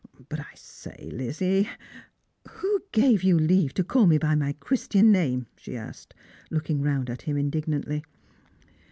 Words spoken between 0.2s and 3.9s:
But I say, Lizzie ""Who gave you leave to